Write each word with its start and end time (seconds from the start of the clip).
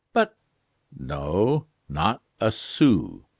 "But" 0.13 0.35
"No 0.97 1.67
not 1.87 2.23
a 2.39 2.51
sou. 2.51 3.27